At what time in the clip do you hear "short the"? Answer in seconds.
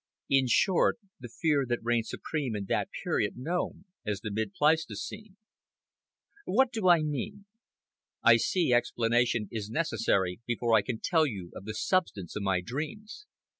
0.47-1.29